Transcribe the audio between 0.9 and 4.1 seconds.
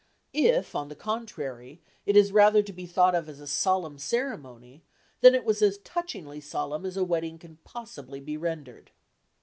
contrary, it is rather to be thought of as a solemn